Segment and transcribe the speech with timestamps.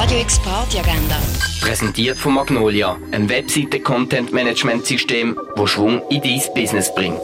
[0.00, 1.20] Radio X Party Agenda.
[1.60, 7.20] Präsentiert von Magnolia, ein Webseite-Content-Management-System, wo Schwung in dein Business bringt.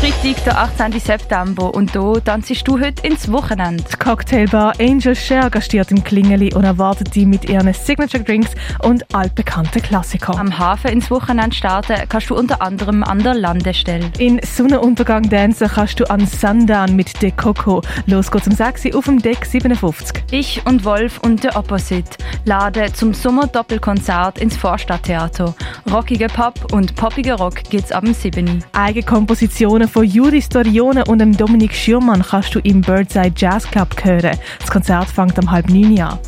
[0.00, 1.00] Freitag, der 18.
[1.00, 3.82] September und hier tanzest du heute ins Wochenende.
[3.82, 8.52] Die Cocktailbar Angel Share gastiert im Klingeli und erwartet dich mit ihren Signature Drinks
[8.84, 10.38] und altbekannten Klassikern.
[10.38, 14.12] Am Hafen ins Wochenende starten kannst du unter anderem an der Landestelle.
[14.18, 17.82] In Sonnenuntergang dancen kannst du an Sundown mit De Coco.
[18.06, 20.22] Los geht's um 6 Uhr auf dem Deck 57.
[20.30, 25.54] Ich und Wolf und The Opposite laden zum Sommer-Doppelkonzert ins Vorstadttheater.
[25.90, 28.62] Rockige Pop und poppiger Rock geht's ab dem 7.
[29.90, 34.38] Von Juri Storione und dem Dominik Schürmann kannst du im Birdside Jazz Club hören.
[34.60, 36.18] Das Konzert fängt um halb neun an.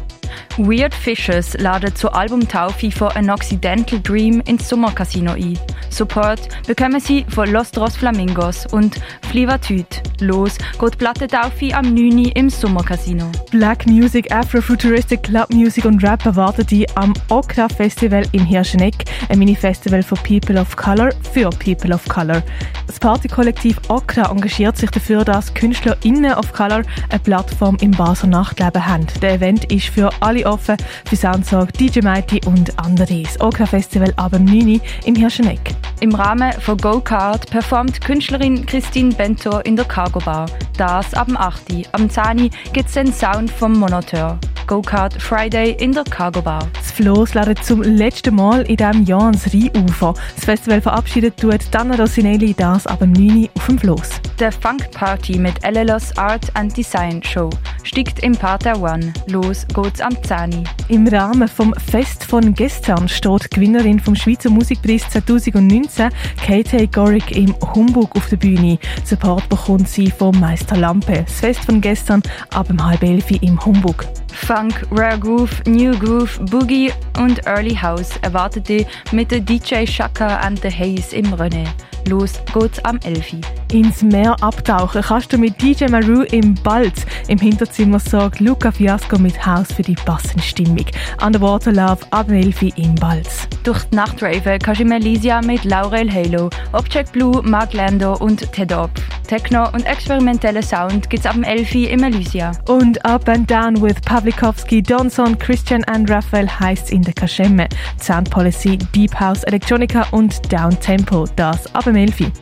[0.56, 5.58] Weird Fishes laden zur Albumtaufe von An Occidental Dream ins Sommercasino ein.
[5.90, 10.02] Support bekommen sie von Los Dos Flamingos und Flivatüt.
[10.20, 12.26] Los geht Plattentaufe am 9.
[12.26, 13.30] Uhr im Sommercasino.
[13.50, 19.38] Black Music, Afrofuturistic Club Music und Rap erwarten die am Okra Festival in Hirscheneck, ein
[19.38, 22.42] Mini-Festival von People of Color für People of Color.
[22.86, 28.86] Das Partykollektiv Okra engagiert sich dafür, dass KünstlerInnen of Color eine Plattform im Basel Nachtleben
[28.86, 29.06] haben.
[29.22, 30.76] Der Event ist für alle offen,
[31.06, 33.22] für Soundsorg, DJ Mighty und andere.
[33.22, 34.74] Das Okra Festival ab dem 9.
[34.74, 35.74] Uhr im Hirscheneck.
[36.00, 40.46] Im Rahmen von Go Kart performt Künstlerin Christine Bentor in der Cargo Bar.
[40.76, 41.72] Das ab dem 8.
[41.72, 41.82] Uhr.
[41.92, 42.22] Am 10.
[42.38, 44.38] Uhr gibt es den Sound vom Monoteur.
[44.66, 46.64] Go Kart Friday in der Cargo Bar.
[46.74, 50.14] Das Floss ladet zum letzten Mal in diesem Jahr ans Rheinufer.
[50.36, 53.42] Das Festival verabschiedet tut Dana Rossinelli das ab dem 9.
[53.42, 54.10] Uhr auf dem Floss.
[54.38, 57.50] Der Funk Party mit LLOS Art and Design Show
[57.82, 59.12] steigt im Pater One.
[59.26, 60.54] Los geht's am 10.
[60.54, 60.64] Uhr.
[60.88, 66.10] Im Rahmen vom Fest von gestern steht die Gewinnerin vom Schweizer Musikpreis 2019,
[66.44, 68.78] Kate Gorick, im Humbug auf der Bühne.
[69.04, 71.24] Support bekommt sie vom Meister Lampe.
[71.26, 72.22] Das Fest von gestern
[72.52, 74.06] ab dem halb elf im Humbug.
[74.32, 80.38] Funk, Rare Groove, New Groove, Boogie und Early House erwartet ihr mit der DJ Shaka
[80.38, 81.66] and the Haze im René.
[82.10, 83.34] Los geht's am 11.
[83.34, 83.40] Uhr.
[83.72, 87.06] Ins Meer abtauchen kannst du mit DJ Maru im Balz.
[87.28, 90.86] Im Hinterzimmer sorgt Luca Fiasco mit Haus für die passende Stimmung.
[91.24, 93.46] Underwater Love ab dem 11 Uhr im Balz.
[93.62, 98.50] Durch die Nachtrave kannst du im Elysia mit Laurel Halo, Object Blue, Mark Lando und
[98.52, 98.90] Ted Op.
[99.28, 102.50] Techno und experimentelle Sound gibt's ab dem 11 Uhr im Elysia.
[102.66, 107.68] Und Up and Down with Pawlikowski, Donson, Christian and Raphael heißt in der Kaschemme.
[108.00, 111.26] Sound Policy, Deep House, Electronica und Down Tempo.
[111.36, 112.32] Das ab dem 11 Uhr.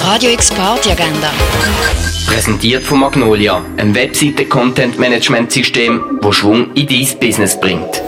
[0.00, 1.32] Radio X Party Agenda.
[2.26, 8.02] Präsentiert von Magnolia, ein Webseite-Content-Management-System, wo Schwung in dein Business bringt.